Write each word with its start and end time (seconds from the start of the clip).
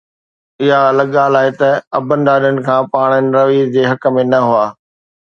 اها 0.63 0.79
الڳ 0.91 1.07
ڳالهه 1.15 1.41
آهي 1.41 1.51
ته 1.59 1.69
ابن 1.97 2.17
ڏاڏن 2.27 2.55
پاڻ 2.93 3.09
ان 3.17 3.27
رويي 3.39 3.63
جي 3.75 3.83
حق 3.93 4.13
۾ 4.21 4.29
نه 4.35 4.39
هئا. 4.51 4.65